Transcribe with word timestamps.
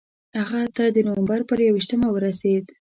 هغه 0.39 0.61
ته 0.75 0.83
د 0.95 0.97
نومبر 1.07 1.39
پر 1.49 1.57
یوویشتمه 1.67 2.07
ورسېد. 2.11 2.65